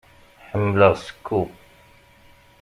Ḥemmleɣ 0.49 0.93
seku. 1.05 1.41